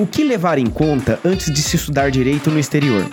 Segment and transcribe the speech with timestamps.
[0.00, 3.04] O que levar em conta antes de se estudar direito no exterior?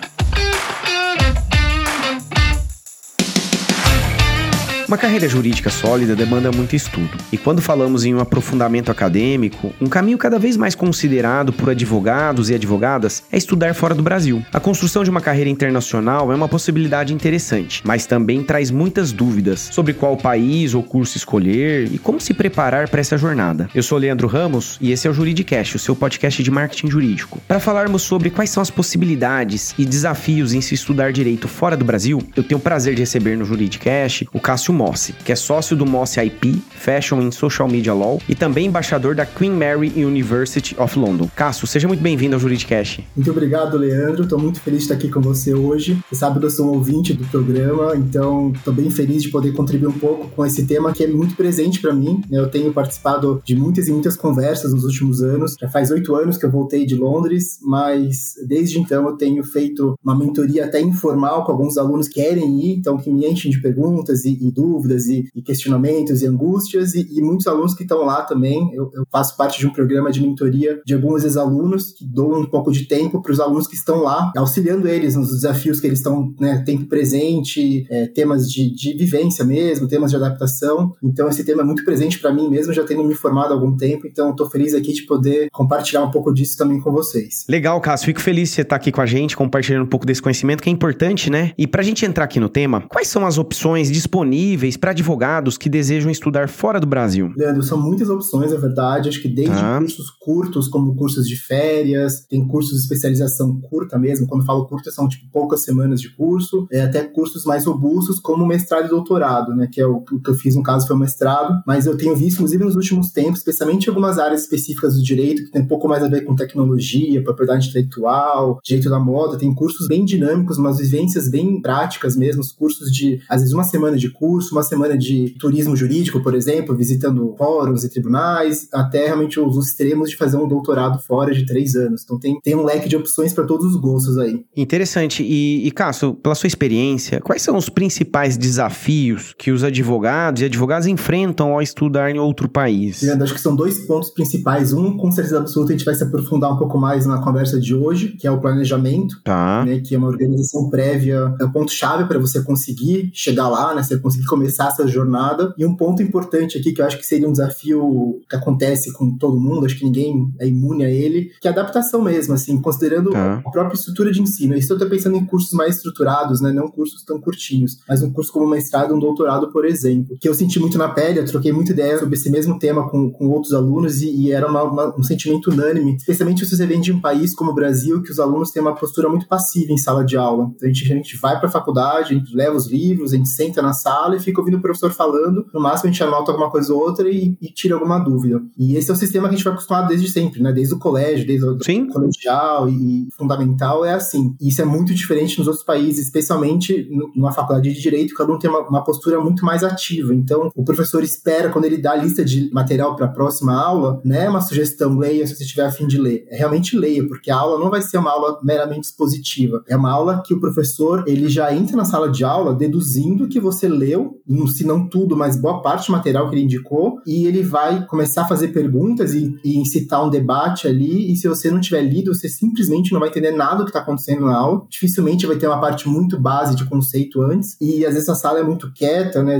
[4.88, 7.18] Uma carreira jurídica sólida demanda muito estudo.
[7.30, 12.50] E quando falamos em um aprofundamento acadêmico, um caminho cada vez mais considerado por advogados
[12.50, 14.42] e advogadas é estudar fora do Brasil.
[14.54, 19.68] A construção de uma carreira internacional é uma possibilidade interessante, mas também traz muitas dúvidas
[19.74, 23.70] sobre qual país ou curso escolher e como se preparar para essa jornada.
[23.76, 27.42] Eu sou Leandro Ramos e esse é o Juridicast, o seu podcast de marketing jurídico.
[27.46, 31.84] Para falarmos sobre quais são as possibilidades e desafios em se estudar direito fora do
[31.84, 35.76] Brasil, eu tenho o prazer de receber no Juridicast o Cássio Mossi, que é sócio
[35.76, 40.76] do Mossi IP, Fashion and Social Media Law e também embaixador da Queen Mary University
[40.80, 41.28] of London.
[41.36, 43.04] Cássio, seja muito bem-vindo ao Juridicast.
[43.16, 44.24] Muito obrigado, Leandro.
[44.24, 45.98] Estou muito feliz de estar aqui com você hoje.
[46.08, 49.52] Você sabe que eu sou um ouvinte do programa, então estou bem feliz de poder
[49.54, 52.22] contribuir um pouco com esse tema que é muito presente para mim.
[52.30, 52.38] Né?
[52.38, 55.56] Eu tenho participado de muitas e muitas conversas nos últimos anos.
[55.60, 59.98] Já faz oito anos que eu voltei de Londres, mas desde então eu tenho feito
[60.04, 63.60] uma mentoria até informal com alguns alunos que querem ir, então que me enchem de
[63.60, 64.67] perguntas e, e dúvidas
[65.08, 68.72] e, e, questionamentos e angústias, e, e muitos alunos que estão lá também.
[68.74, 72.46] Eu, eu, faço parte de um programa de mentoria de alguns ex-alunos que dou um
[72.46, 76.00] pouco de tempo para os alunos que estão lá, auxiliando eles nos desafios que eles
[76.00, 80.94] estão, né, tempo presente, é, temas de, de vivência mesmo, temas de adaptação.
[81.04, 83.76] Então, esse tema é muito presente para mim mesmo, já tendo me formado há algum
[83.76, 87.46] tempo, então estou feliz aqui de poder compartilhar um pouco disso também com vocês.
[87.50, 88.06] Legal, Cássio.
[88.06, 90.70] Fico feliz de você estar aqui com a gente, compartilhando um pouco desse conhecimento que
[90.70, 91.52] é importante, né?
[91.58, 94.92] E para a gente entrar aqui no tema, quais são as opções disponíveis disponíveis para
[94.92, 97.32] advogados que desejam estudar fora do Brasil?
[97.38, 99.08] Leandro, são muitas opções, é verdade.
[99.08, 99.80] Acho que desde tá.
[99.80, 104.28] cursos curtos, como cursos de férias, tem cursos de especialização curta mesmo.
[104.28, 108.46] Quando falo curta, são tipo poucas semanas de curso, é, até cursos mais robustos, como
[108.46, 109.70] mestrado e doutorado, né?
[109.72, 111.62] Que é o, o que eu fiz no caso foi o mestrado.
[111.66, 115.44] Mas eu tenho visto, inclusive nos últimos tempos, especialmente em algumas áreas específicas do direito,
[115.44, 119.54] que tem um pouco mais a ver com tecnologia, propriedade intelectual, direito da moda, tem
[119.54, 123.98] cursos bem dinâmicos, umas vivências bem práticas mesmo, os cursos de, às vezes, uma semana
[123.98, 129.40] de curso, uma semana de turismo jurídico, por exemplo, visitando fóruns e tribunais, até realmente
[129.40, 132.04] os extremos de fazer um doutorado fora de três anos.
[132.04, 134.46] Então tem, tem um leque de opções para todos os gostos aí.
[134.56, 135.24] Interessante.
[135.24, 140.46] E, e Cássio, pela sua experiência, quais são os principais desafios que os advogados e
[140.46, 143.02] advogadas enfrentam ao estudar em outro país?
[143.02, 144.74] Leandro, acho que são dois pontos principais.
[144.74, 147.74] Um, com certeza absoluta, a gente vai se aprofundar um pouco mais na conversa de
[147.74, 149.64] hoje, que é o planejamento, tá.
[149.66, 153.84] né, que é uma organização prévia, é o ponto-chave para você conseguir chegar lá, né,
[153.84, 155.54] você conseguir começar essa jornada.
[155.58, 159.18] E um ponto importante aqui, que eu acho que seria um desafio que acontece com
[159.18, 162.62] todo mundo, acho que ninguém é imune a ele, que é a adaptação mesmo, assim,
[162.62, 163.42] considerando tá.
[163.46, 164.56] a própria estrutura de ensino.
[164.56, 168.12] Isso eu tô pensando em cursos mais estruturados, né, não cursos tão curtinhos, mas um
[168.12, 171.52] curso como mestrado, um doutorado, por exemplo, que eu senti muito na pele, eu troquei
[171.52, 174.96] muita ideia sobre esse mesmo tema com, com outros alunos e, e era uma, uma,
[174.98, 178.20] um sentimento unânime, especialmente se você vem de um país como o Brasil, que os
[178.20, 180.52] alunos têm uma postura muito passiva em sala de aula.
[180.56, 183.18] Então, a gente, a gente vai para a faculdade, a gente leva os livros, a
[183.18, 186.52] gente senta na sala e fica ouvindo professor falando, no máximo a gente anota alguma
[186.52, 188.42] coisa ou outra e, e, tira alguma dúvida.
[188.58, 190.52] E esse é o sistema que a gente vai acostumado desde sempre, né?
[190.52, 191.88] Desde o colégio, desde o Sim.
[191.88, 194.36] colegial e fundamental é assim.
[194.40, 198.32] E isso é muito diferente nos outros países, especialmente numa faculdade de direito, que cada
[198.32, 200.14] um tem uma, uma postura muito mais ativa.
[200.14, 204.02] Então, o professor espera, quando ele dá a lista de material para a próxima aula,
[204.04, 206.26] não é uma sugestão, leia se você tiver a fim de ler.
[206.30, 209.64] É realmente leia, porque a aula não vai ser uma aula meramente expositiva.
[209.68, 213.40] É uma aula que o professor, ele já entra na sala de aula deduzindo que
[213.40, 214.17] você leu,
[214.48, 218.24] se não tudo, mas boa parte do material que ele indicou, e ele vai começar
[218.24, 222.14] a fazer perguntas e, e incitar um debate ali, e se você não tiver lido,
[222.14, 224.66] você simplesmente não vai entender nada do que está acontecendo na aula.
[224.70, 228.40] Dificilmente vai ter uma parte muito base de conceito antes, e às vezes a sala
[228.40, 229.40] é muito quieta, né?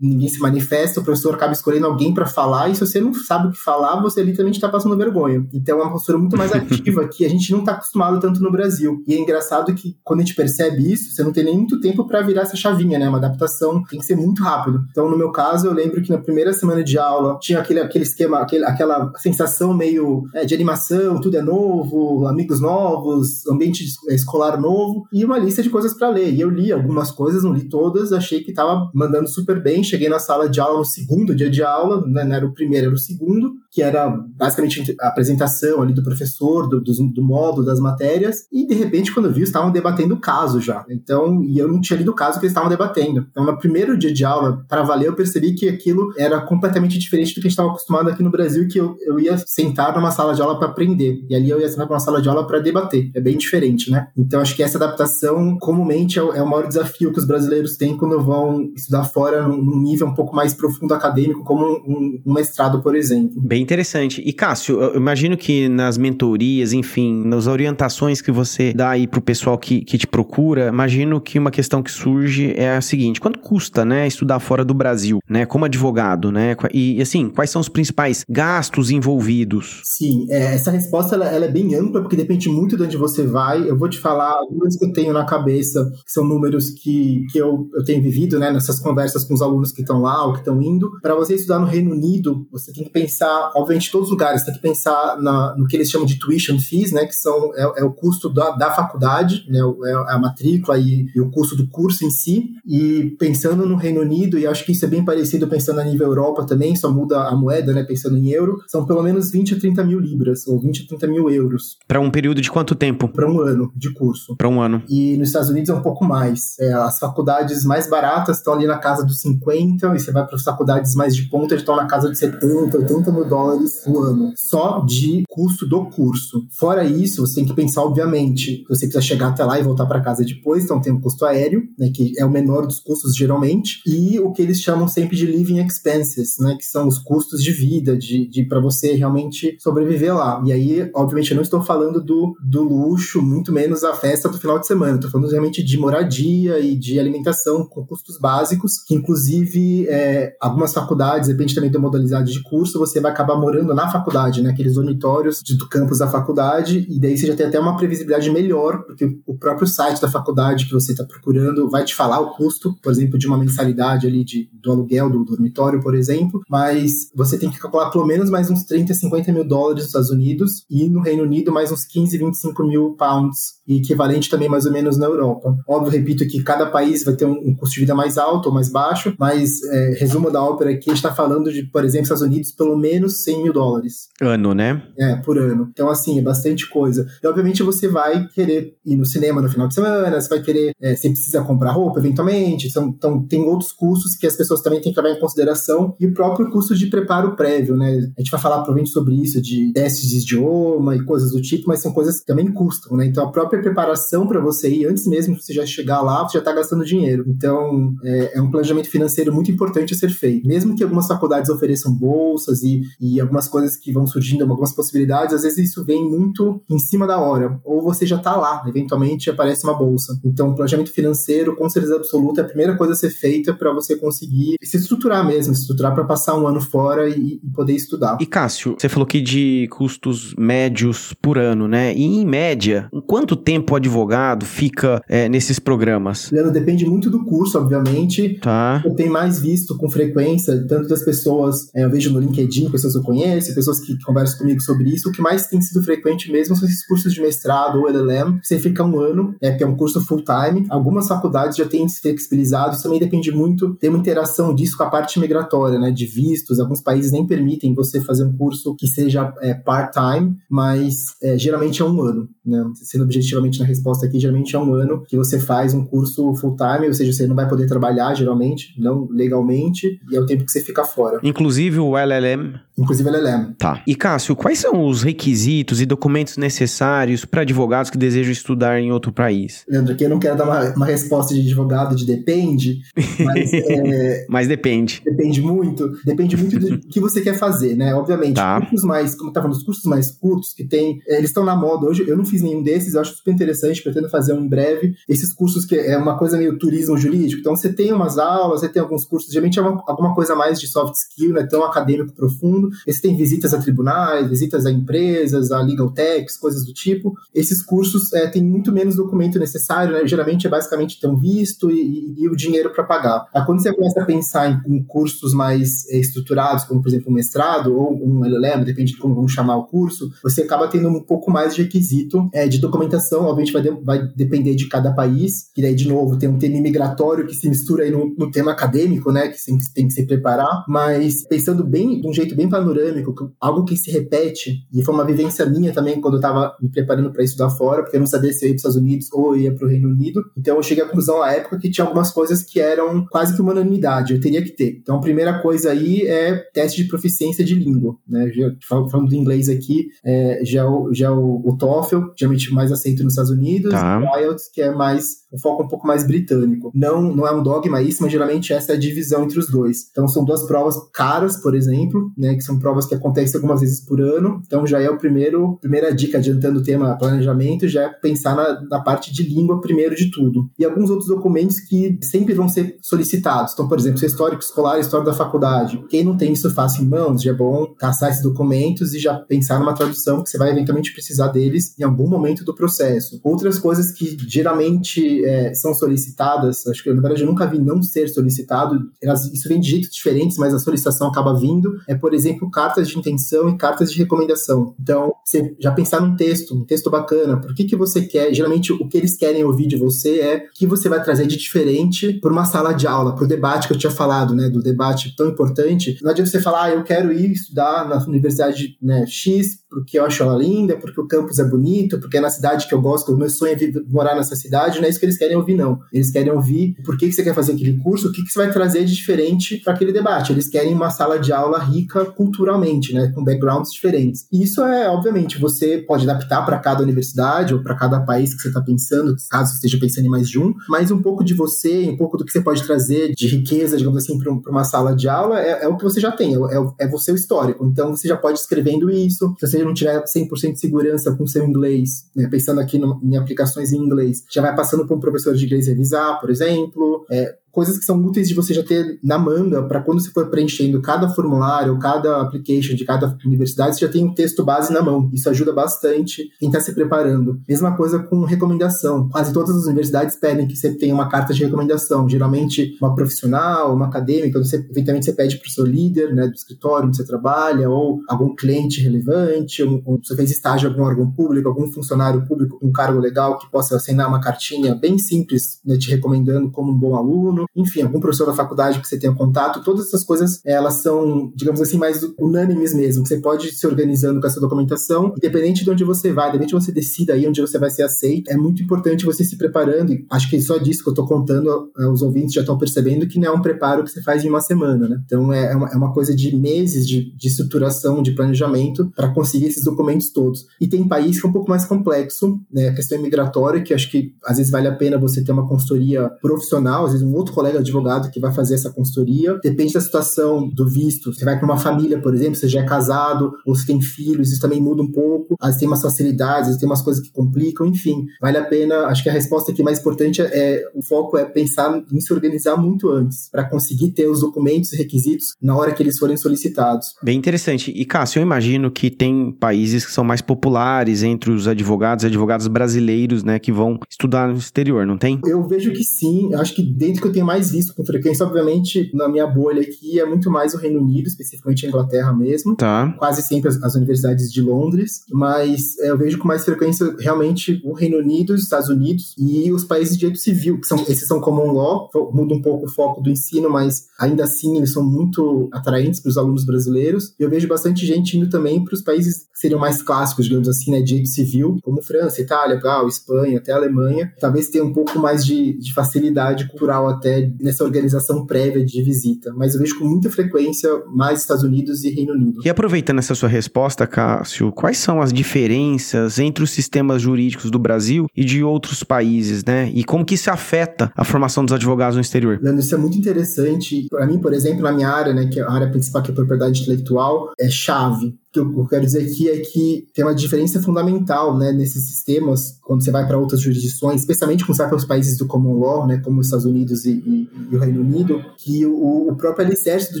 [0.00, 3.48] ninguém se manifesta, o professor acaba escolhendo alguém para falar, e se você não sabe
[3.48, 5.46] o que falar, você literalmente está passando vergonha.
[5.52, 8.50] Então é uma postura muito mais ativa que a gente não está acostumado tanto no
[8.50, 9.02] Brasil.
[9.06, 12.06] E é engraçado que quando a gente percebe isso, você não tem nem muito tempo
[12.06, 13.08] para virar essa chavinha, né?
[13.08, 14.84] Uma adaptação tem que ser muito rápido.
[14.90, 18.04] Então, no meu caso, eu lembro que na primeira semana de aula tinha aquele, aquele
[18.04, 24.60] esquema, aquele, aquela sensação meio é, de animação, tudo é novo, amigos novos, ambiente escolar
[24.60, 26.32] novo e uma lista de coisas para ler.
[26.32, 29.84] E eu li algumas coisas, não li todas, achei que estava mandando super bem.
[29.84, 32.86] Cheguei na sala de aula no segundo dia de aula, né, não era o primeiro,
[32.86, 37.66] era o segundo, que era basicamente a apresentação ali do professor, do, do, do módulo,
[37.66, 40.84] das matérias, e de repente, quando eu vi, estavam debatendo o caso já.
[40.88, 43.26] Então, e eu não tinha lido o caso que eles estavam debatendo.
[43.32, 47.30] Então, no primeiro dia de aula, para valer, eu percebi que aquilo era completamente diferente
[47.30, 50.12] do que a gente estava acostumado aqui no Brasil, que eu, eu ia sentar numa
[50.12, 52.60] sala de aula para aprender, e ali eu ia sentar numa sala de aula para
[52.60, 53.10] debater.
[53.12, 54.06] É bem diferente, né?
[54.16, 57.76] Então, acho que essa adaptação, comumente, é o, é o maior desafio que os brasileiros
[57.76, 62.32] têm quando vão estudar fora num nível um pouco mais profundo acadêmico, como um, um
[62.32, 63.42] mestrado, por exemplo.
[63.42, 64.22] Bem interessante.
[64.24, 69.20] E Cássio, eu imagino que nas mentorias, enfim, nas orientações que você dá aí pro
[69.20, 73.38] pessoal que, que te procura, imagino que uma questão que surge é a seguinte: quanto
[73.38, 76.56] custa, né, estudar fora do Brasil, né, como advogado, né?
[76.72, 79.80] E assim, quais são os principais gastos envolvidos?
[79.84, 83.26] Sim, é, essa resposta ela, ela, é bem ampla porque depende muito de onde você
[83.26, 83.68] vai.
[83.68, 87.38] Eu vou te falar algumas que eu tenho na cabeça, que são números que, que
[87.38, 90.40] eu, eu tenho vivido, né, nessas conversas com os alunos que estão lá ou que
[90.40, 90.90] estão indo.
[91.00, 94.54] Para você estudar no Reino Unido, você tem que pensar, obviamente, todos os lugares, tem
[94.54, 97.84] que pensar na, no que eles chamam de tuition fees, né, que são é, é
[97.84, 101.66] o custo da, da faculdade, né, é, é a matrícula e, e, o custo do
[101.68, 102.50] curso em si.
[102.66, 106.06] E pensando no Reino Unido, e acho que isso é bem parecido pensando a nível
[106.06, 109.58] Europa também, só muda a moeda, né, pensando em euro, são pelo menos 20 a
[109.58, 111.78] 30 mil libras, ou 20 a 30 mil euros.
[111.86, 113.08] Para um período de quanto tempo?
[113.08, 114.36] Para um ano de curso.
[114.36, 114.82] Para um ano.
[114.88, 116.58] E nos Estados Unidos é um pouco mais.
[116.58, 120.36] É, as faculdades mais baratas estão ali na casa dos 50, e você vai para
[120.36, 123.43] as faculdades mais de ponta, estão na casa de 70, 80 mil dólares
[123.86, 124.32] no ano.
[124.36, 126.46] Só de custo do curso.
[126.58, 130.00] Fora isso, você tem que pensar, obviamente, você precisa chegar até lá e voltar para
[130.00, 133.80] casa depois, então tem o custo aéreo, né, que é o menor dos custos geralmente,
[133.86, 137.50] e o que eles chamam sempre de living expenses, né, que são os custos de
[137.50, 140.40] vida, de, de para você realmente sobreviver lá.
[140.44, 144.38] E aí, obviamente, eu não estou falando do, do luxo, muito menos a festa do
[144.38, 148.94] final de semana, estou falando realmente de moradia e de alimentação com custos básicos, que
[148.94, 153.88] inclusive é, algumas faculdades, depende também da modalidade de curso, você vai acabar morando na
[153.88, 158.30] faculdade, né, dormitórios do campus da faculdade, e daí você já tem até uma previsibilidade
[158.30, 162.34] melhor, porque o próprio site da faculdade que você está procurando vai te falar o
[162.34, 167.10] custo, por exemplo, de uma mensalidade ali de, do aluguel do dormitório, por exemplo, mas
[167.14, 170.64] você tem que calcular pelo menos mais uns 30, 50 mil dólares nos Estados Unidos
[170.68, 174.72] e no Reino Unido mais uns 15, 25 mil pounds, e equivalente também mais ou
[174.72, 175.56] menos na Europa.
[175.66, 178.54] Óbvio, repito que cada país vai ter um, um custo de vida mais alto ou
[178.54, 182.04] mais baixo, mas é, resumo da ópera aqui, a gente está falando de, por exemplo,
[182.04, 184.08] Estados Unidos, pelo menos 100 mil dólares.
[184.20, 184.82] Ano, né?
[184.98, 185.68] É, por ano.
[185.72, 187.06] Então, assim, é bastante coisa.
[187.22, 190.72] E, obviamente, você vai querer ir no cinema no final de semana, você vai querer,
[190.80, 192.68] é, você precisa comprar roupa, eventualmente.
[192.68, 195.94] Então, então, tem outros custos que as pessoas também têm que levar em consideração.
[195.98, 198.12] E o próprio custo de preparo prévio, né?
[198.16, 201.68] A gente vai falar provavelmente sobre isso, de testes de idioma e coisas do tipo,
[201.68, 203.06] mas são coisas que também custam, né?
[203.06, 206.34] Então, a própria preparação para você ir, antes mesmo de você já chegar lá, você
[206.34, 207.24] já está gastando dinheiro.
[207.26, 210.46] Então, é, é, um planejamento financeiro muito importante a ser feito.
[210.46, 215.34] Mesmo que algumas faculdades ofereçam bolsas e, e algumas coisas que vão surgindo, algumas possibilidades,
[215.34, 217.60] às vezes isso vem muito em cima da hora.
[217.62, 220.18] Ou você já está lá, eventualmente aparece uma bolsa.
[220.24, 223.96] Então, planejamento financeiro, com certeza absoluta, é a primeira coisa a ser feita para você
[223.96, 228.16] conseguir se estruturar mesmo, se estruturar para passar um ano fora e, e, poder estudar.
[228.20, 231.94] E Cássio, você falou aqui de custos médios por ano, né?
[231.94, 236.30] E em média, em quanto tempo o advogado fica é, nesses programas?
[236.30, 238.38] Leandro, depende muito do curso, obviamente.
[238.40, 238.82] Tá.
[238.84, 242.93] Eu tenho mais visto com frequência, tanto das pessoas, é, eu vejo no LinkedIn, pessoas
[242.94, 245.08] eu conheço, pessoas que conversam comigo sobre isso.
[245.08, 248.58] O que mais tem sido frequente mesmo são esses cursos de mestrado ou LLM, você
[248.58, 250.66] fica um ano, é, que é um curso full-time.
[250.68, 254.82] Algumas faculdades já têm se flexibilizado, isso também depende muito, tem uma interação disso com
[254.82, 256.60] a parte migratória, né, de vistos.
[256.60, 261.82] Alguns países nem permitem você fazer um curso que seja é, part-time, mas é, geralmente
[261.82, 265.38] é um ano, né, sendo objetivamente na resposta aqui, geralmente é um ano que você
[265.38, 270.16] faz um curso full-time, ou seja, você não vai poder trabalhar geralmente, não legalmente, e
[270.16, 271.20] é o tempo que você fica fora.
[271.22, 272.54] Inclusive o LLM?
[272.84, 273.54] Inclusive o LLM.
[273.58, 273.82] Tá.
[273.86, 278.92] E Cássio, quais são os requisitos e documentos necessários para advogados que desejam estudar em
[278.92, 279.64] outro país?
[279.68, 282.80] Leandro, aqui eu não quero dar uma, uma resposta de advogado de depende,
[283.18, 283.52] mas...
[283.52, 285.02] é, mas depende.
[285.04, 285.90] Depende muito.
[286.04, 287.94] Depende muito do que você quer fazer, né?
[287.94, 288.60] Obviamente, tá.
[288.60, 291.56] cursos mais, como eu tava nos cursos mais curtos, que tem, é, eles estão na
[291.56, 294.48] moda hoje, eu não fiz nenhum desses, eu acho super interessante, pretendo fazer um em
[294.48, 294.94] breve.
[295.08, 298.68] Esses cursos que é uma coisa meio turismo jurídico, então você tem umas aulas, você
[298.68, 301.46] tem alguns cursos, geralmente é uma, alguma coisa mais de soft skill, né?
[301.46, 302.68] Tão acadêmico profundo.
[302.86, 307.14] Esse tem visitas a tribunais, visitas a empresas, a legal techs, coisas do tipo.
[307.34, 310.06] Esses cursos é, têm muito menos documento necessário, né?
[310.06, 313.26] Geralmente é basicamente um visto e, e, e o dinheiro para pagar.
[313.34, 317.10] Aí, quando você começa a pensar em, em cursos mais é, estruturados, como por exemplo
[317.10, 320.88] um mestrado ou um LLM, depende de como vamos chamar o curso, você acaba tendo
[320.88, 324.92] um pouco mais de requisito é, de documentação, obviamente vai, de, vai depender de cada
[324.92, 328.30] país, e daí, de novo, tem um tema imigratório que se mistura aí no, no
[328.30, 332.34] tema acadêmico, né, que tem, tem, que se preparar, mas pensando bem, de um jeito
[332.34, 336.56] bem panorâmico, algo que se repete, e foi uma vivência minha também quando eu estava
[336.60, 338.76] me preparando para estudar fora, porque eu não sabia se eu ia para os Estados
[338.76, 341.70] Unidos ou ia para o Reino Unido, então eu cheguei à conclusão à época que
[341.70, 344.78] tinha algumas coisas que eram quase que uma unanimidade, eu teria que ter.
[344.80, 349.14] Então, a primeira coisa aí é teste de proficiência de língua, né, já, falando do
[349.14, 353.72] inglês aqui, é, já, o, já o, o TOEFL, geralmente mais aceito nos Estados Unidos,
[353.72, 354.00] tá.
[354.00, 356.70] o IELTS, que é mais um foco um pouco mais britânico.
[356.74, 359.88] Não, não é um dogma isso, mas geralmente essa é a divisão entre os dois.
[359.90, 363.80] Então são duas provas caras, por exemplo, né, que são provas que acontecem algumas vezes
[363.80, 364.42] por ano.
[364.46, 368.60] Então já é o primeiro, primeira dica adiantando o tema planejamento, já é pensar na,
[368.68, 370.48] na parte de língua primeiro de tudo.
[370.58, 373.52] E alguns outros documentos que sempre vão ser solicitados.
[373.52, 375.82] Então, por exemplo, seu histórico escolar, história da faculdade.
[375.88, 379.14] Quem não tem isso fácil em mãos, já é bom caçar esses documentos e já
[379.14, 383.20] pensar numa tradução que você vai eventualmente precisar deles em algum momento do processo.
[383.22, 387.82] Outras coisas que geralmente é, são solicitadas, acho que na verdade eu nunca vi não
[387.82, 392.14] ser solicitado, elas, isso vem de jeitos diferentes, mas a solicitação acaba vindo, é, por
[392.14, 394.74] exemplo, cartas de intenção e cartas de recomendação.
[394.80, 398.72] Então, você já pensar num texto, um texto bacana, por que, que você quer, geralmente
[398.72, 402.14] o que eles querem ouvir de você é o que você vai trazer de diferente
[402.20, 405.14] para uma sala de aula, para o debate que eu tinha falado, né, do debate
[405.16, 405.98] tão importante.
[406.02, 410.04] Não adianta você falar, ah, eu quero ir estudar na universidade né, X porque eu
[410.04, 413.12] acho ela linda, porque o campus é bonito, porque é na cidade que eu gosto,
[413.12, 415.80] o meu sonho é morar nessa cidade, não é isso que eles querem ouvir, não.
[415.92, 418.38] Eles querem ouvir por que, que você quer fazer aquele curso, o que, que você
[418.38, 420.32] vai trazer de diferente para aquele debate.
[420.32, 424.26] Eles querem uma sala de aula rica culturalmente, né, com backgrounds diferentes.
[424.32, 428.40] E isso é, obviamente, você pode adaptar para cada universidade ou para cada país que
[428.40, 431.34] você está pensando, caso você esteja pensando em mais de um, mas um pouco de
[431.34, 434.94] você, um pouco do que você pode trazer de riqueza, digamos assim, para uma sala
[434.94, 437.66] de aula é, é, o que você já tem, é, é você o histórico.
[437.66, 442.08] Então você já pode escrevendo isso, se não tiver 100% de segurança com seu inglês,
[442.14, 445.44] né, pensando aqui no, em aplicações em inglês, já vai passando para um professor de
[445.44, 447.06] inglês revisar, por exemplo.
[447.10, 450.28] É, coisas que são úteis de você já ter na manga para quando você for
[450.28, 454.82] preenchendo cada formulário, cada application de cada universidade, você já tem um texto base na
[454.82, 455.08] mão.
[455.12, 457.40] Isso ajuda bastante quem está se preparando.
[457.48, 459.08] Mesma coisa com recomendação.
[459.08, 463.72] Quase todas as universidades pedem que você tenha uma carta de recomendação, geralmente uma profissional,
[463.72, 467.04] uma acadêmica, você, eventualmente você pede para o seu líder né, do escritório onde você
[467.04, 471.70] trabalha, ou algum cliente relevante, ou, ou você fez estágio em algum órgão público, algum
[471.70, 475.90] funcionário público com um cargo legal que possa assinar uma cartinha bem simples, né, te
[475.90, 479.86] recomendando como um bom aluno enfim, algum professor da faculdade que você tenha contato, todas
[479.86, 483.06] essas coisas, elas são, digamos assim, mais unânimes mesmo.
[483.06, 486.72] Você pode se organizando com essa documentação, independente de onde você vai, independente de você
[486.72, 490.28] decida aí onde você vai ser aceito, é muito importante você se preparando, e acho
[490.28, 493.28] que só disso que eu tô contando, eh, os ouvintes já estão percebendo que não
[493.28, 495.00] é um preparo que você faz em uma semana, né?
[495.04, 499.12] Então é, é uma, é uma coisa de meses de, de estruturação, de planejamento para
[499.12, 500.46] conseguir esses documentos todos.
[500.60, 502.68] E tem país que é um pouco mais complexo, né?
[502.68, 506.08] A questão migratória, que acho que às vezes vale a pena você ter uma consultoria
[506.20, 509.38] profissional, às vezes um outro colega advogado que vai fazer essa consultoria.
[509.42, 511.12] Depende da situação do visto.
[511.12, 514.30] Você vai para uma família, por exemplo, você já é casado ou você tem filhos,
[514.30, 515.36] isso também muda um pouco.
[515.40, 518.06] Às vezes tem umas facilidades, às vezes tem umas coisas que complicam, enfim.
[518.20, 518.86] Vale a pena.
[518.86, 522.12] Acho que a resposta aqui mais importante é, é o foco é pensar em se
[522.12, 526.16] organizar muito antes para conseguir ter os documentos e requisitos na hora que eles forem
[526.16, 526.94] solicitados.
[527.02, 527.70] Bem interessante.
[527.70, 532.06] E Cássio, eu imagino que tem países que são mais populares entre os advogados e
[532.06, 535.20] advogados brasileiros, né, que vão estudar no exterior, não tem?
[535.26, 536.34] Eu vejo que sim.
[536.34, 539.98] Acho que dentro que eu tenho mais visto com frequência, obviamente, na minha bolha aqui
[539.98, 542.56] é muito mais o Reino Unido, especificamente a Inglaterra mesmo.
[542.56, 542.94] Tá.
[542.98, 547.60] Quase sempre as, as universidades de Londres, mas é, eu vejo com mais frequência realmente
[547.64, 551.06] o Reino Unido, os Estados Unidos e os países de direito civil, que são esses
[551.06, 554.84] são common law, muda um pouco o foco do ensino, mas ainda assim eles são
[554.84, 557.14] muito atraentes para os alunos brasileiros.
[557.18, 560.70] Eu vejo bastante gente indo também para os países que seriam mais clássicos, digamos assim,
[560.70, 564.12] né, de direito civil, como França, Itália, Gal, Espanha, até Alemanha.
[564.18, 568.82] Talvez tenha um pouco mais de, de facilidade cultural até até nessa organização prévia de
[568.82, 572.40] visita, mas eu vejo com muita frequência mais Estados Unidos e Reino Unido.
[572.44, 577.58] E aproveitando essa sua resposta, Cássio, quais são as diferenças entre os sistemas jurídicos do
[577.58, 579.70] Brasil e de outros países, né?
[579.74, 582.38] E como que isso afeta a formação dos advogados no exterior?
[582.40, 583.86] Leandro, isso é muito interessante.
[583.90, 586.12] Para mim, por exemplo, na minha área, né, que é a área principal que é
[586.12, 590.60] a propriedade intelectual, é chave que eu quero dizer aqui é que tem uma diferença
[590.60, 594.78] fundamental né, nesses sistemas, quando você vai para outras jurisdições, especialmente quando você vai para
[594.78, 597.80] os países do common law, né, como os Estados Unidos e, e, e o Reino
[597.80, 600.00] Unido, que o, o, próprio alicerce do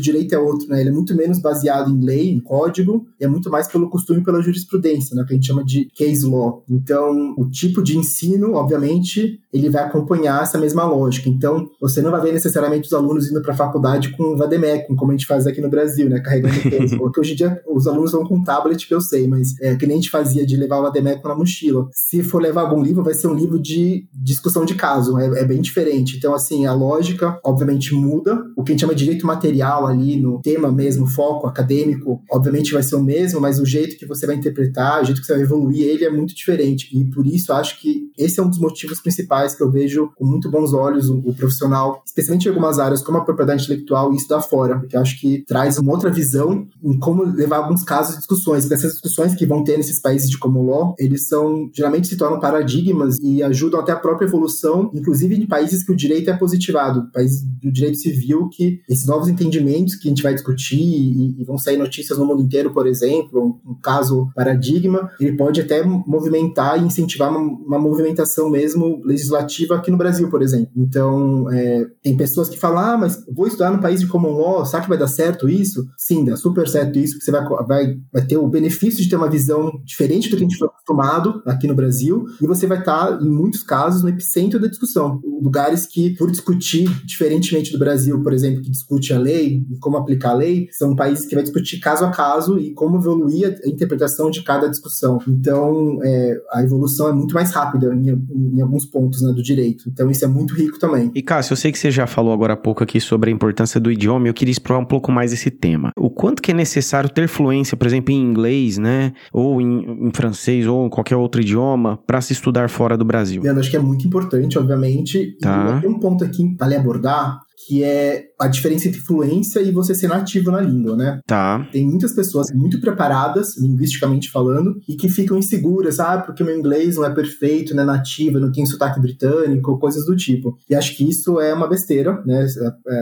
[0.00, 0.68] direito é outro.
[0.68, 3.88] Né, ele é muito menos baseado em lei, em código, e é muito mais pelo
[3.88, 6.64] costume e pela jurisprudência, né, que a gente chama de case law.
[6.68, 11.28] Então, o tipo de ensino, obviamente, ele vai acompanhar essa mesma lógica.
[11.28, 14.96] Então, você não vai ver necessariamente os alunos indo para a faculdade com o vademecum,
[14.96, 16.96] como a gente faz aqui no Brasil, né, carregando case.
[16.98, 19.86] Porque hoje em dia os alunos vão com tablet que eu sei, mas é que
[19.86, 21.88] nem a gente fazia de levar o Ademeco na mochila.
[21.92, 25.44] Se for levar algum livro, vai ser um livro de discussão de caso, é, é,
[25.44, 26.16] bem diferente.
[26.16, 28.42] Então, assim, a lógica, obviamente, muda.
[28.56, 32.72] O que a gente chama de direito material ali no tema mesmo, foco acadêmico, obviamente
[32.72, 35.34] vai ser o mesmo, mas o jeito que você vai interpretar, o jeito que você
[35.34, 36.88] vai evoluir ele é muito diferente.
[36.92, 40.24] E por isso, acho que esse é um dos motivos principais que eu vejo com
[40.24, 44.16] muito bons olhos o, o profissional, especialmente em algumas áreas como a propriedade intelectual e
[44.16, 48.13] isso da fora, porque acho que traz uma outra visão em como levar alguns casos
[48.14, 48.62] de discussões.
[48.64, 52.16] Porque essas discussões que vão ter nesses países de common law, eles são geralmente se
[52.16, 56.36] tornam paradigmas e ajudam até a própria evolução, inclusive de países que o direito é
[56.36, 61.40] positivado, países do direito civil que esses novos entendimentos que a gente vai discutir e,
[61.40, 65.60] e vão sair notícias no mundo inteiro, por exemplo, um, um caso paradigma, ele pode
[65.60, 70.70] até movimentar e incentivar uma, uma, movimentação mesmo legislativa aqui no Brasil, por exemplo.
[70.76, 74.64] Então, é, tem pessoas que falam, ah, mas vou estudar no país de common law,
[74.64, 75.86] será que vai dar certo isso?
[75.96, 79.16] Sim, dá super certo isso, porque você vai, vai, vai ter o benefício de ter
[79.16, 82.78] uma visão diferente do que a gente foi acostumado aqui no Brasil, e você vai
[82.78, 85.20] estar, em muitos casos, no epicentro da discussão.
[85.42, 89.96] Lugares que, por discutir, diferentemente do Brasil, por exemplo, que discute a lei e como
[89.96, 93.68] aplicar a lei, são países que vai discutir caso a caso e como evoluir a
[93.68, 95.18] interpretação de cada discussão.
[95.28, 98.10] Então, é, a evolução é muito mais rápida em,
[98.56, 99.84] em alguns pontos né, do direito.
[99.88, 101.10] Então, isso é muito rico também.
[101.14, 103.80] E, Cássio, eu sei que você já falou agora há pouco aqui sobre a importância
[103.80, 105.90] do idioma, eu queria explorar um pouco mais esse tema.
[105.96, 109.12] O quanto que é necessário ter fluência, por exemplo, em inglês, né?
[109.32, 113.42] Ou em, em francês, ou em qualquer outro idioma, para se estudar fora do Brasil?
[113.44, 115.36] Eu acho que é muito importante, obviamente.
[115.40, 115.76] Tá.
[115.78, 119.70] E tem um ponto aqui para lhe abordar, que é a diferença entre fluência e
[119.70, 121.20] você ser nativo na língua, né?
[121.26, 121.66] Tá.
[121.72, 126.96] Tem muitas pessoas muito preparadas, linguisticamente falando, e que ficam inseguras, ah, porque meu inglês
[126.96, 130.56] não é perfeito, não é nativo, não tem sotaque britânico, coisas do tipo.
[130.68, 132.46] E acho que isso é uma besteira, né?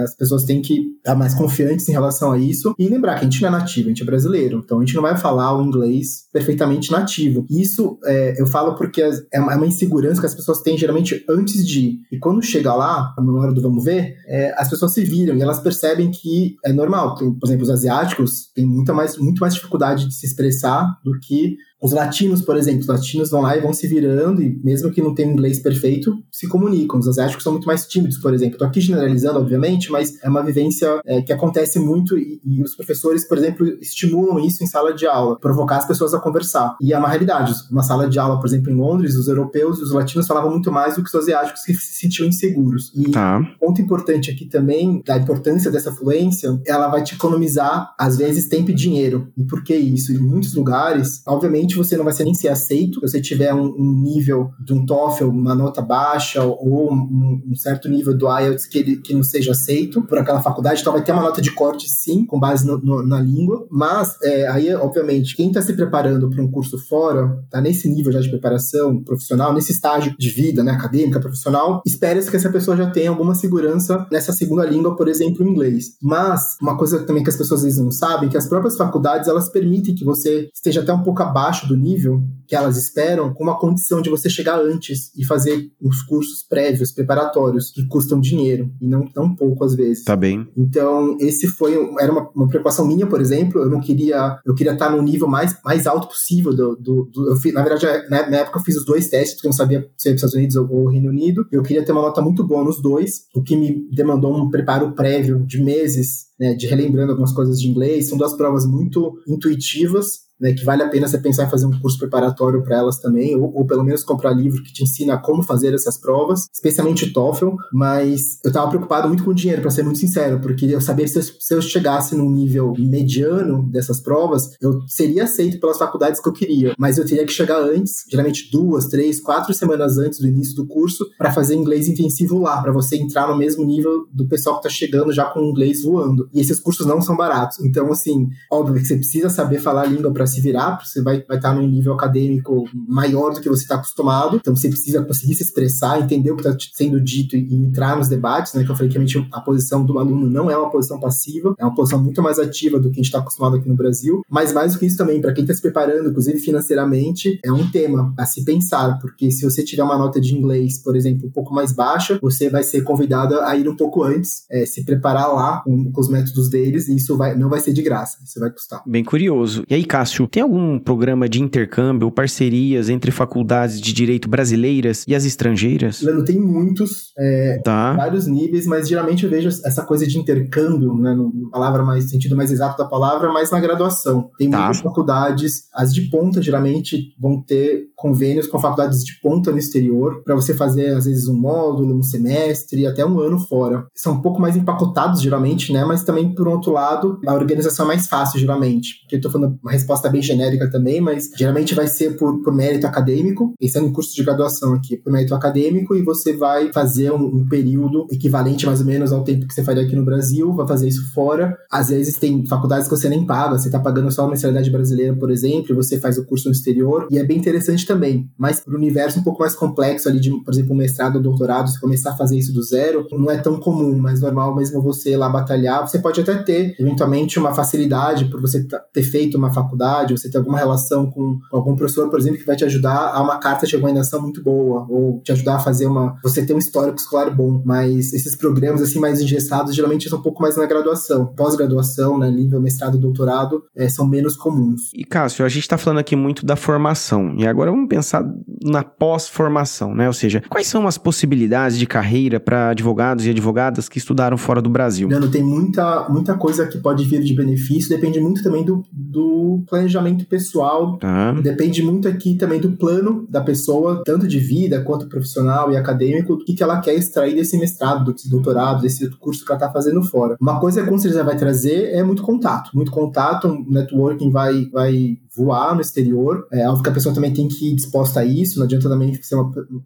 [0.03, 3.25] As pessoas têm que estar mais confiantes em relação a isso e lembrar que a
[3.25, 5.65] gente não é nativo, a gente é brasileiro, então a gente não vai falar o
[5.65, 7.47] inglês perfeitamente nativo.
[7.51, 11.67] Isso é, eu falo porque é, é uma insegurança que as pessoas têm geralmente antes
[11.67, 11.99] de ir.
[12.11, 15.43] E quando chega lá, na hora do vamos ver, é, as pessoas se viram e
[15.43, 17.15] elas percebem que é normal.
[17.15, 21.57] Por exemplo, os asiáticos têm muita mais, muito mais dificuldade de se expressar do que
[21.83, 25.03] os latinos, por exemplo, os latinos vão lá e vão se virando, e mesmo que
[25.03, 27.01] não tenham inglês perfeito, se comunicam.
[27.01, 28.55] Os asiáticos são muito mais tímidos, por exemplo.
[28.55, 32.77] Estou aqui generalizando, obviamente, mas é uma vivência é, que acontece muito e, e, os
[32.77, 36.77] professores, por exemplo, estimulam isso em sala de aula, provocar as pessoas a conversar.
[36.81, 37.53] E é uma realidade.
[37.69, 40.71] Uma sala de aula, por exemplo, em Londres, os europeus e os latinos falavam muito
[40.71, 42.93] mais do que os asiáticos que se sentiam inseguros.
[42.95, 43.39] E tá.
[43.39, 48.47] um ponto importante aqui também, da importância dessa fluência, ela vai te economizar, às vezes,
[48.47, 49.33] tempo e dinheiro.
[49.37, 50.13] E por que isso?
[50.13, 53.01] Em muitos lugares, obviamente, você não vai ser nem ser aceito.
[53.01, 57.55] Se você tiver um, um nível de um TOEFL, uma nota baixa, ou um, um,
[57.55, 61.03] certo nível do IELTS que, ele, que não seja aceito por aquela faculdade, então vai
[61.03, 63.67] ter uma nota de corte sim, com base no, no, na língua.
[63.71, 68.13] Mas é, aí, obviamente, quem está se preparando para um curso fora, está nesse nível
[68.13, 72.77] já de preparação profissional, nesse estágio de vida, né, acadêmica, profissional, espera-se que essa pessoa
[72.77, 75.97] já tenha alguma segurança nessa segunda língua, por exemplo, o inglês.
[76.03, 79.29] Mas uma coisa também que as pessoas às vezes não sabem, que as próprias faculdades
[79.29, 83.33] elas permitem que você esteja até um pouco abaixo abaixo do nível que elas esperam,
[83.33, 88.21] com uma condição de você chegar antes e fazer os cursos prévios, preparatórios, que custam
[88.21, 90.05] dinheiro, e não tão pouco às vezes.
[90.05, 90.47] Tá bem.
[90.55, 94.73] Então, esse foi, era uma, uma preocupação minha, por exemplo, eu não queria, eu queria
[94.73, 98.29] estar no nível mais, mais alto possível do, do, do eu fiz, na verdade, na,
[98.29, 100.57] na, época eu fiz os dois testes, porque eu não sabia se os Estados Unidos
[100.57, 103.57] ou, ou Reino Unido, eu queria ter uma nota muito boa nos dois, o que
[103.57, 108.19] me demandou um preparo prévio de meses, né, de relembrando algumas coisas de inglês, são
[108.19, 111.97] duas provas muito intuitivas, né, que vale a pena você pensar em fazer um curso
[111.97, 115.73] preparatório para elas também, ou, ou, pelo menos comprar livro que te ensina como fazer
[115.73, 119.85] essas provas, especialmente o TOEFL, mas eu estava preocupado muito com o dinheiro, para ser
[119.85, 124.51] muito sincero, porque eu sabia se eu, se eu chegasse num nível mediano dessas provas,
[124.61, 128.51] eu seria aceito pelas faculdades que eu queria, mas eu teria que chegar antes, geralmente
[128.51, 132.73] duas, três, quatro semanas antes do início do curso, para fazer inglês intensivo lá, para
[132.73, 136.29] você entrar no mesmo nível do pessoal que está chegando já com o inglês voando.
[136.35, 137.61] E esses cursos não são baratos.
[137.61, 141.23] Então, assim, óbvio que você precisa saber falar a língua para se virar, você vai,
[141.27, 145.35] vai estar num nível acadêmico maior do que você está acostumado, então você precisa conseguir
[145.35, 148.65] se expressar, entender o que está sendo dito e, entrar nos debates, né?
[148.65, 151.75] Que eu falei que a posição do aluno não é uma posição passiva, é uma
[151.75, 154.73] posição muito mais ativa do que a gente está acostumado aqui no Brasil, mas mais
[154.73, 158.27] do que isso também, para quem está se preparando, inclusive financeiramente, é um tema a
[158.27, 161.73] se pensar, porque se você tiver uma nota de inglês, por exemplo, um pouco mais
[161.73, 165.91] baixa, você vai ser convidado a ir um pouco antes, é, se preparar lá com,
[165.91, 168.83] com os métodos deles, e isso vai, não vai ser de graça, isso vai custar.
[168.87, 169.65] Bem curioso.
[169.69, 175.05] E aí, Cássio, tem algum programa de intercâmbio ou parcerias entre faculdades de direito brasileiras
[175.07, 176.03] e as estrangeiras?
[176.03, 177.95] Leandro, tem muitos, é, tá.
[177.95, 182.37] vários níveis, mas geralmente eu vejo essa coisa de intercâmbio, né, no palavra mais sentido
[182.37, 184.31] mais exato da palavra, mais na graduação.
[184.39, 184.59] Tem tá.
[184.59, 190.23] muitas faculdades, as de ponta geralmente vão ter convênios com faculdades de ponta no exterior
[190.25, 193.87] para você fazer às vezes um módulo, um semestre, até um ano fora.
[193.95, 197.89] São um pouco mais empacotados geralmente, né, mas também por outro lado a organização é
[197.89, 199.01] mais fácil geralmente.
[199.03, 202.43] Porque eu tô falando uma resposta resposta bem genérica também, mas geralmente vai ser por,
[202.43, 206.73] por mérito acadêmico, pensando em curso de graduação aqui, por mérito acadêmico, e você vai
[206.73, 210.05] fazer um, um período equivalente mais ou menos ao tempo que você faria aqui no
[210.05, 211.57] Brasil, vai fazer isso fora.
[211.71, 215.15] Às vezes tem faculdades que você nem paga, você está pagando só a mensalidade brasileira,
[215.15, 218.61] por exemplo, e você faz o curso no exterior, e é bem interessante também, mas
[218.61, 221.71] para o universo um pouco mais complexo ali de, por exemplo, um mestrado ou doutorado,
[221.71, 225.17] você começar a fazer isso do zero, não é tão comum, mas normal mesmo você
[225.17, 229.92] lá batalhar, você pode até ter, eventualmente, uma facilidade por você ter feito uma faculdade,
[230.11, 233.39] você ter alguma relação com algum professor, por exemplo, que vai te ajudar a uma
[233.39, 236.17] carta de recomendação muito boa, ou te ajudar a fazer uma.
[236.23, 237.63] você ter um histórico escolar bom.
[237.65, 241.27] Mas esses programas assim mais engessados geralmente são um pouco mais na graduação.
[241.27, 244.91] Pós-graduação, né, nível mestrado, doutorado, é, são menos comuns.
[244.95, 247.35] E Cássio, a gente está falando aqui muito da formação.
[247.37, 248.25] E agora vamos pensar
[248.65, 250.07] na pós-formação, né?
[250.07, 254.63] Ou seja, quais são as possibilidades de carreira para advogados e advogadas que estudaram fora
[254.63, 255.09] do Brasil?
[255.09, 259.65] Não, tem muita, muita coisa que pode vir de benefício, depende muito também do, do
[259.69, 259.82] planejamento
[260.27, 260.99] pessoal.
[260.99, 261.33] Tá.
[261.33, 266.35] Depende muito aqui também do plano da pessoa, tanto de vida quanto profissional e acadêmico,
[266.35, 269.73] o que, que ela quer extrair desse mestrado, desse doutorado, desse curso que ela está
[269.73, 270.37] fazendo fora.
[270.41, 272.71] Uma coisa que com certeza vai trazer é muito contato.
[272.75, 276.47] Muito contato, um networking vai, vai voar no exterior.
[276.53, 279.15] É óbvio que a pessoa também tem que ir disposta a isso, não adianta também
[279.15, 279.35] você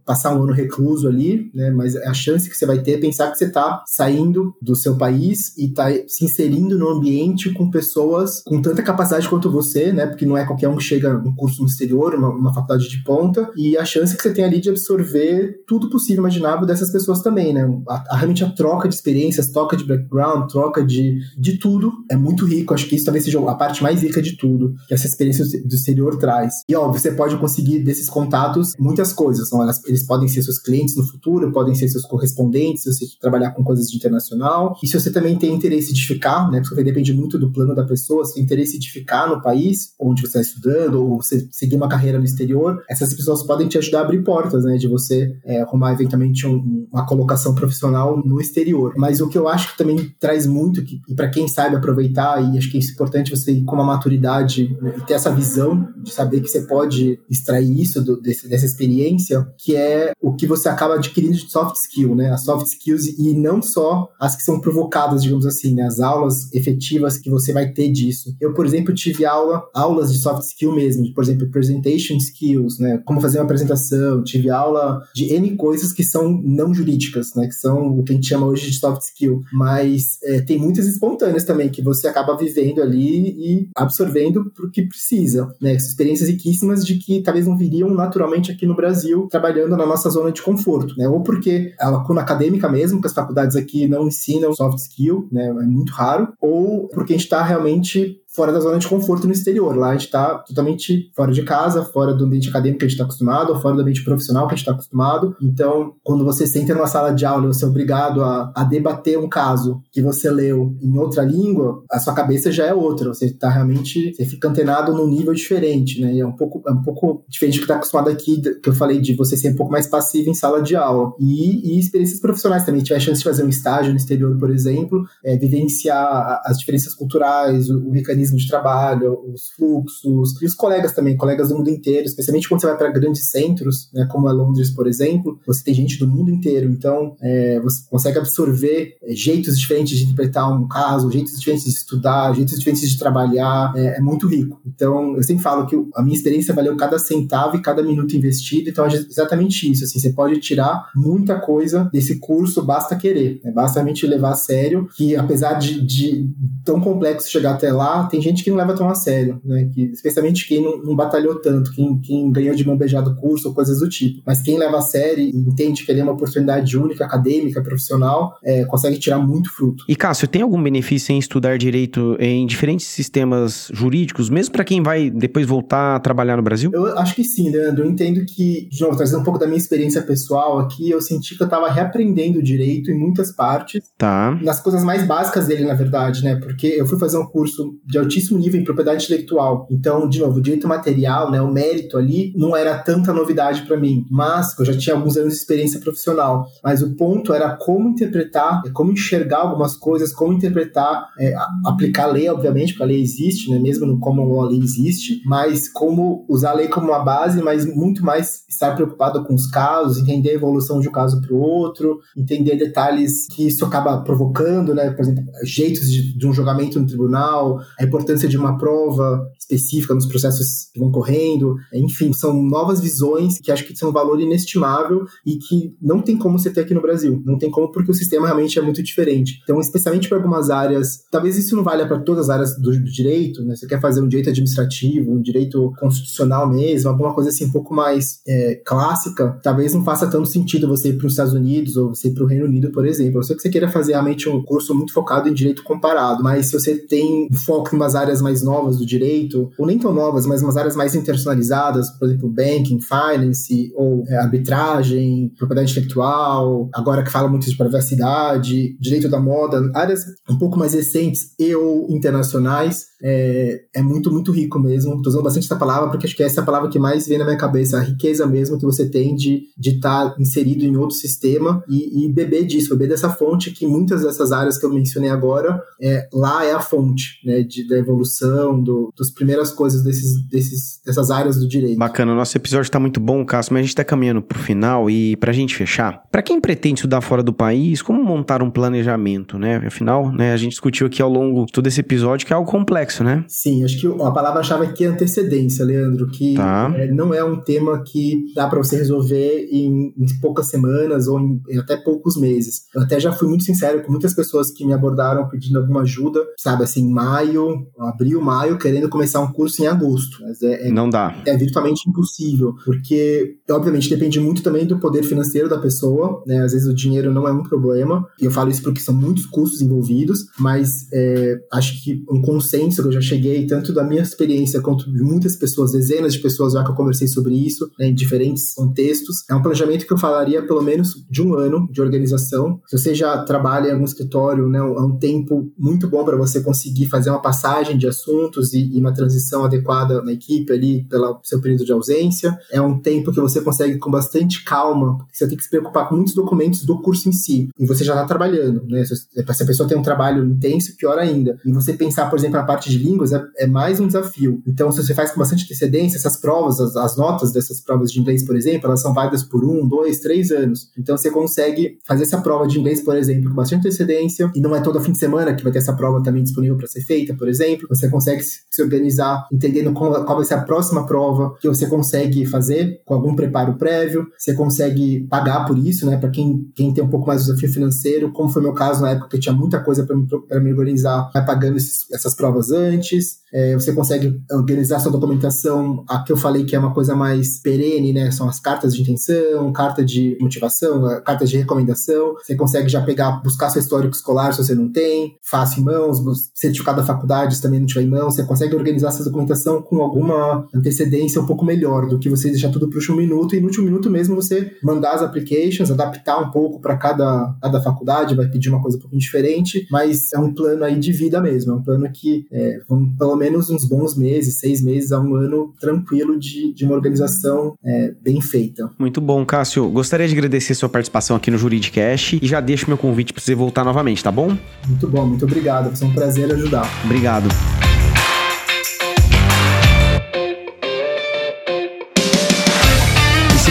[0.04, 1.70] passar um ano recluso ali, né?
[1.70, 4.96] Mas a chance que você vai ter é pensar que você está saindo do seu
[4.96, 10.06] país e está se inserindo no ambiente com pessoas com tanta capacidade quanto você, né?
[10.06, 13.02] Porque não é qualquer um que chega um curso no exterior, uma, uma faculdade de
[13.02, 17.22] ponta, e a chance que você tem ali de absorver tudo possível imaginável dessas pessoas
[17.22, 17.66] também, né?
[17.88, 22.16] A, a, realmente a troca de experiências, troca de background, troca de, de tudo é
[22.16, 22.74] muito rico.
[22.74, 25.74] Acho que isso talvez seja a parte mais rica de tudo, que essa experiência do
[25.74, 26.54] exterior traz.
[26.68, 29.48] E óbvio, você pode conseguir desses contatos muitas coisas.
[29.48, 33.06] São, elas, eles podem ser seus clientes no futuro, podem ser seus correspondentes, se você
[33.20, 34.76] trabalhar com coisas de internacional.
[34.82, 36.62] E se você também tem interesse de ficar, né?
[36.66, 40.22] Porque depende muito do plano da pessoa, se tem interesse de ficar no país onde
[40.22, 44.00] você está estudando, ou você seguir uma carreira no exterior, essas pessoas podem te ajudar
[44.00, 44.76] a abrir portas, né?
[44.76, 48.94] De você é, arrumar eventualmente um, uma colocação profissional no exterior.
[48.96, 52.42] Mas o que eu acho que também traz muito, que, e para quem sabe aproveitar,
[52.42, 55.34] e acho que é importante você ir com uma maturidade né, e ter essa essa
[55.34, 60.34] visão de saber que você pode extrair isso do, desse, dessa experiência, que é o
[60.34, 62.30] que você acaba adquirindo de soft skill, né?
[62.30, 65.82] As soft skills e não só as que são provocadas, digamos assim, né?
[65.82, 68.34] As aulas efetivas que você vai ter disso.
[68.40, 72.78] Eu, por exemplo, tive aula, aulas de soft skill mesmo, de, por exemplo, presentation skills,
[72.78, 73.02] né?
[73.04, 77.46] Como fazer uma apresentação, tive aula de N coisas que são não jurídicas, né?
[77.46, 79.42] Que são o que a gente chama hoje de soft skill.
[79.52, 85.15] Mas é, tem muitas espontâneas também, que você acaba vivendo ali e absorvendo porque precisa
[85.16, 85.74] precisa, né?
[85.74, 90.30] Experiências riquíssimas de que talvez não viriam naturalmente aqui no Brasil, trabalhando na nossa zona
[90.30, 91.08] de conforto, né?
[91.08, 95.46] Ou porque a lacuna acadêmica mesmo, que as faculdades aqui não ensinam soft skill, né?
[95.46, 99.32] É muito raro, ou porque a gente está realmente fora da zona de conforto no
[99.32, 99.74] exterior.
[99.74, 102.94] Lá a gente está totalmente fora de casa, fora do ambiente acadêmico que a gente
[102.94, 105.34] está acostumado, ou fora do ambiente profissional que a gente está acostumado.
[105.40, 109.18] Então, quando você senta numa sala de aula e você é obrigado a, a, debater
[109.18, 113.08] um caso que você leu em outra língua, a sua cabeça já é outra.
[113.08, 116.12] Você está realmente, você fica antenado num nível diferente, né?
[116.12, 118.74] E é um pouco, é um pouco diferente do que está acostumado aqui, que eu
[118.74, 121.14] falei de você ser um pouco mais passivo em sala de aula.
[121.18, 122.82] E, e experiências profissionais também.
[122.82, 126.94] Tiver a chance de fazer um estágio no exterior, por exemplo, é, vivenciar as diferenças
[126.94, 131.70] culturais, o, o mecanismo de trabalho, os fluxos, e os colegas também, colegas do mundo
[131.70, 135.62] inteiro, especialmente quando você vai para grandes centros, né, como a Londres, por exemplo, você
[135.62, 140.50] tem gente do mundo inteiro, então é, você consegue absorver é, jeitos diferentes de interpretar
[140.50, 144.60] um caso, jeitos diferentes de estudar, jeitos diferentes de trabalhar, é, é, muito rico.
[144.66, 148.70] Então, eu sempre falo que a minha experiência valeu cada centavo e cada minuto investido,
[148.70, 153.52] então é exatamente isso, assim, você pode tirar muita coisa desse curso, basta querer, né,
[153.52, 156.30] basta realmente levar a sério, que apesar de, de
[156.64, 159.68] tão complexo chegar até lá, tem gente que não leva tão a sério, né?
[159.72, 163.48] Que, especialmente quem não, não batalhou tanto, quem, quem, ganhou de mão beijada o curso
[163.48, 164.22] ou coisas do tipo.
[164.24, 168.38] Mas quem leva a sério e entende que ele é uma oportunidade única, acadêmica, profissional,
[168.42, 169.84] é, consegue tirar muito fruto.
[169.86, 174.82] E Cássio, tem algum benefício em estudar direito em diferentes sistemas jurídicos, mesmo para quem
[174.82, 176.70] vai depois voltar a trabalhar no Brasil?
[176.72, 177.84] Eu acho que sim, Leandro.
[177.84, 181.36] Eu entendo que, de novo, trazendo um pouco da minha experiência pessoal aqui, eu senti
[181.36, 183.82] que eu estava reaprendendo o direito em muitas partes.
[183.98, 184.38] Tá.
[184.42, 186.36] Nas coisas mais básicas dele, na verdade, né?
[186.36, 189.66] Porque eu fui fazer um curso de altíssimo nível em propriedade intelectual.
[189.70, 193.76] Então, de novo, o direito material, né, o mérito ali, não era tanta novidade para
[193.76, 196.46] mim, mas eu já tinha alguns anos de experiência profissional.
[196.62, 202.12] Mas o ponto era como interpretar, como enxergar algumas coisas, como interpretar, é, aplicar a
[202.12, 205.68] lei, obviamente, porque a lei existe, né, mesmo no common law a lei existe, mas
[205.68, 209.98] como usar a lei como uma base, mas muito mais estar preocupado com os casos,
[209.98, 214.74] entender a evolução de um caso para o outro, entender detalhes que isso acaba provocando,
[214.74, 219.26] né, por exemplo, jeitos de, de um julgamento no tribunal, a importância de uma prova
[219.38, 221.56] específica nos processos que vão correndo.
[221.72, 226.16] Enfim, são novas visões que acho que são um valor inestimável e que não tem
[226.16, 227.22] como você ter aqui no Brasil.
[227.24, 229.40] Não tem como porque o sistema realmente é muito diferente.
[229.42, 233.42] Então, especialmente para algumas áreas, talvez isso não valha para todas as áreas do direito,
[233.44, 233.54] né?
[233.54, 237.74] Você quer fazer um direito administrativo, um direito constitucional mesmo, alguma coisa assim um pouco
[237.74, 241.94] mais é, clássica, talvez não faça tanto sentido você ir para os Estados Unidos ou
[241.94, 243.18] você ir para o Reino Unido, por exemplo.
[243.18, 246.46] Eu sei que você queira fazer realmente um curso muito focado em direito comparado, mas
[246.46, 250.42] se você tem foco umas áreas mais novas do direito, ou nem tão novas, mas
[250.42, 257.10] umas áreas mais internacionalizadas, por exemplo, banking, finance, ou é, arbitragem, propriedade intelectual, agora que
[257.10, 262.86] fala muito de privacidade, direito da moda, áreas um pouco mais recentes e ou internacionais,
[263.02, 264.94] é, é muito, muito rico mesmo.
[264.94, 267.18] Estou usando bastante essa palavra porque acho que essa é a palavra que mais vem
[267.18, 270.96] na minha cabeça, a riqueza mesmo que você tem de estar tá inserido em outro
[270.96, 275.10] sistema e, e, beber disso, beber dessa fonte que muitas dessas áreas que eu mencionei
[275.10, 280.26] agora, é, lá é a fonte né, de, da evolução, do, das primeiras coisas desses,
[280.28, 281.78] desses, dessas áreas do direito.
[281.78, 284.90] Bacana, nosso episódio está muito bom, Cássio, mas a gente está caminhando para o final
[284.90, 288.50] e para a gente fechar, para quem pretende estudar fora do país, como montar um
[288.50, 289.56] planejamento, né?
[289.66, 292.50] Afinal, né, a gente discutiu aqui ao longo de todo esse episódio que é algo
[292.50, 293.24] complexo, né?
[293.28, 296.72] Sim, acho que a palavra-chave aqui é antecedência, Leandro, que tá.
[296.76, 301.20] é, não é um tema que dá para você resolver em, em, poucas semanas ou
[301.20, 302.62] em, em, até poucos meses.
[302.74, 306.20] Eu até já fui muito sincero com muitas pessoas que me abordaram pedindo alguma ajuda,
[306.36, 310.18] sabe, assim, maio, abril, maio, querendo começar um curso em agosto.
[310.22, 311.22] Mas é, é, não dá.
[311.26, 316.40] É virtualmente impossível, porque, obviamente, depende muito também do poder financeiro da pessoa, né?
[316.40, 319.26] Às vezes o dinheiro não é um problema, e eu falo isso porque são muitos
[319.26, 324.02] custos envolvidos, mas é, acho que um consenso que eu já cheguei, tanto da minha
[324.02, 327.88] experiência quanto de muitas pessoas, dezenas de pessoas já que eu conversei sobre isso, né,
[327.88, 331.80] em diferentes contextos, é um planejamento que eu falaria pelo menos de um ano de
[331.80, 332.60] organização.
[332.66, 336.40] Se você já trabalha em algum escritório, né, é um tempo muito bom para você
[336.40, 341.20] conseguir fazer uma passagem de assuntos e, e, uma transição adequada na equipe ali pelo
[341.22, 342.36] seu período de ausência.
[342.50, 345.88] É um tempo que você consegue com bastante calma, porque você tem que se preocupar
[345.88, 348.84] com muitos documentos do curso em si, e você já está trabalhando, né?
[348.84, 351.38] Se, se a pessoa tem um trabalho intenso, pior ainda.
[351.44, 354.42] E você pensar, por exemplo, na parte de línguas é, é, mais um desafio.
[354.46, 358.00] Então, se você faz com bastante antecedência, essas provas, as, as, notas dessas provas de
[358.00, 360.70] inglês, por exemplo, elas são válidas por um, dois, três anos.
[360.78, 364.54] Então, você consegue fazer essa prova de inglês, por exemplo, com bastante antecedência, e não
[364.54, 367.14] é todo fim de semana que vai ter essa prova também disponível para ser feita,
[367.14, 367.66] por exemplo.
[367.68, 372.26] Você consegue se organizar entendendo qual, qual vai ser a próxima prova que você consegue
[372.26, 374.06] fazer com algum preparo prévio.
[374.16, 375.96] Você consegue pagar por isso, né?
[375.96, 378.90] Para quem, quem tem um pouco mais de desafio financeiro, como foi meu caso na
[378.90, 380.06] época que eu tinha muita coisa para me,
[380.40, 383.24] me organizar, vai pagando esses, essas provas antes.
[383.32, 387.38] É, você consegue organizar sua documentação, a que eu falei que é uma coisa mais
[387.38, 388.10] perene, né?
[388.10, 392.14] São as cartas de intenção, carta de motivação, cartas de recomendação.
[392.14, 396.00] Você consegue já pegar, buscar seu histórico escolar se você não tem, fácil em mãos,
[396.34, 398.14] certificado da faculdade se também não tiver em mãos.
[398.14, 402.50] Você consegue organizar essa documentação com alguma antecedência um pouco melhor do que você deixar
[402.50, 406.18] tudo para o último minuto e no último minuto mesmo você mandar as applications, adaptar
[406.20, 410.18] um pouco para cada, cada faculdade, vai pedir uma coisa um pouquinho diferente, mas é
[410.18, 413.64] um plano aí de vida mesmo, é um plano que é, vamos, pelo menos uns
[413.64, 418.70] bons meses, seis meses a um ano tranquilo de, de uma organização é, bem feita.
[418.78, 419.68] Muito bom, Cássio.
[419.68, 423.34] Gostaria de agradecer sua participação aqui no Juridicast e já deixo meu convite para você
[423.34, 424.36] voltar novamente, tá bom?
[424.66, 425.76] Muito bom, muito obrigado.
[425.76, 426.68] Foi um prazer ajudar.
[426.84, 427.28] Obrigado.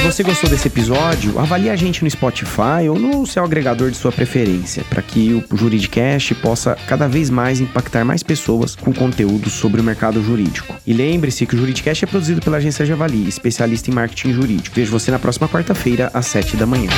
[0.01, 4.11] Você gostou desse episódio, avalie a gente no Spotify ou no seu agregador de sua
[4.11, 9.79] preferência, para que o Juridicast possa cada vez mais impactar mais pessoas com conteúdo sobre
[9.79, 10.75] o mercado jurídico.
[10.85, 14.75] E lembre-se que o Juridicast é produzido pela agência Javali, especialista em marketing jurídico.
[14.75, 16.89] Vejo você na próxima quarta-feira, às 7 da manhã.